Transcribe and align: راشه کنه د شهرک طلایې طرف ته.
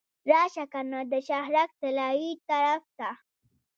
راشه 0.29 0.63
کنه 0.73 0.99
د 1.11 1.13
شهرک 1.27 1.69
طلایې 1.81 2.31
طرف 2.47 2.83
ته. 2.97 3.09